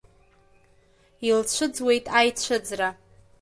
Илцәыӡуеит 1.27 2.05
аицәыӡра… 2.19 2.89